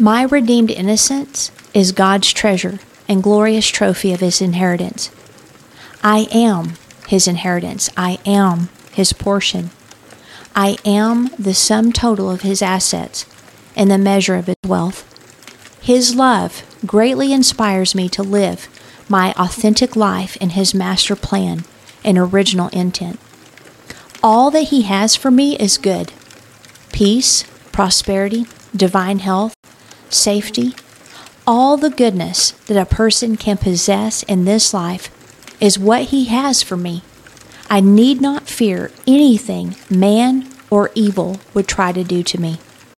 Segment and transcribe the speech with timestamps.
[0.00, 5.10] My redeemed innocence is God's treasure and glorious trophy of his inheritance.
[6.02, 7.90] I am his inheritance.
[7.98, 9.68] I am his portion.
[10.56, 13.26] I am the sum total of his assets
[13.76, 15.04] and the measure of his wealth.
[15.82, 18.68] His love greatly inspires me to live
[19.06, 21.64] my authentic life in his master plan
[22.02, 23.20] and original intent.
[24.22, 26.14] All that he has for me is good
[26.90, 29.52] peace, prosperity, divine health,
[30.12, 30.74] safety,
[31.46, 35.10] all the goodness that a person can possess in this life
[35.60, 37.02] is what he has for me.
[37.68, 42.58] I need not fear anything man or evil would try to do to me.